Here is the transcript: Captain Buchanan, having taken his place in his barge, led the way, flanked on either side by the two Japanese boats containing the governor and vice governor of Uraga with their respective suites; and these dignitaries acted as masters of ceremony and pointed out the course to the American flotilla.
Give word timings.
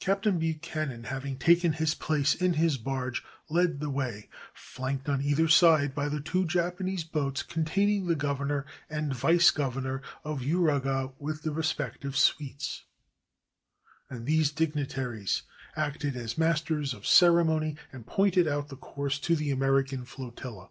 Captain 0.00 0.40
Buchanan, 0.40 1.04
having 1.04 1.38
taken 1.38 1.74
his 1.74 1.94
place 1.94 2.34
in 2.34 2.54
his 2.54 2.76
barge, 2.76 3.22
led 3.48 3.78
the 3.78 3.90
way, 3.90 4.28
flanked 4.52 5.08
on 5.08 5.22
either 5.22 5.46
side 5.46 5.94
by 5.94 6.08
the 6.08 6.18
two 6.20 6.44
Japanese 6.44 7.04
boats 7.04 7.44
containing 7.44 8.06
the 8.06 8.16
governor 8.16 8.66
and 8.90 9.14
vice 9.14 9.52
governor 9.52 10.02
of 10.24 10.40
Uraga 10.40 11.12
with 11.20 11.44
their 11.44 11.52
respective 11.52 12.16
suites; 12.16 12.82
and 14.10 14.26
these 14.26 14.50
dignitaries 14.50 15.42
acted 15.76 16.16
as 16.16 16.36
masters 16.36 16.92
of 16.92 17.06
ceremony 17.06 17.76
and 17.92 18.04
pointed 18.04 18.48
out 18.48 18.66
the 18.66 18.76
course 18.76 19.20
to 19.20 19.36
the 19.36 19.52
American 19.52 20.04
flotilla. 20.04 20.70